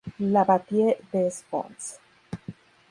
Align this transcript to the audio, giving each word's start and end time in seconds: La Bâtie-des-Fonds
La 0.33 0.43
Bâtie-des-Fonds 0.43 1.99